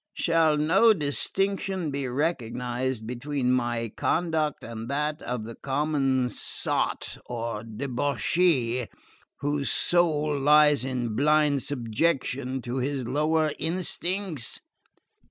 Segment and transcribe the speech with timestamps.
[0.15, 7.63] Shall no distinction be recognised between my conduct and that of the common sot or
[7.63, 8.87] debauchee
[9.41, 14.61] whose soul lies in blind subjection to his lower instincts?